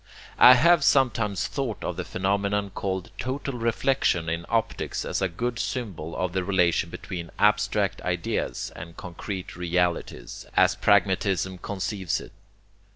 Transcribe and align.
I 0.39 0.55
have 0.55 0.83
sometimes 0.83 1.45
thought 1.45 1.83
of 1.83 1.95
the 1.95 2.03
phenomenon 2.03 2.71
called 2.71 3.11
'total 3.19 3.59
reflexion' 3.59 4.29
in 4.29 4.47
optics 4.49 5.05
as 5.05 5.21
a 5.21 5.27
good 5.29 5.59
symbol 5.59 6.15
of 6.15 6.33
the 6.33 6.43
relation 6.43 6.89
between 6.89 7.29
abstract 7.37 8.01
ideas 8.01 8.71
and 8.75 8.97
concrete 8.97 9.55
realities, 9.55 10.47
as 10.57 10.73
pragmatism 10.73 11.59
conceives 11.59 12.19
it. 12.19 12.31